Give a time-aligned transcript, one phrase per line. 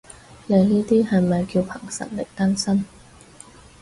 [0.47, 2.85] 你呢啲係咪叫憑實力單身？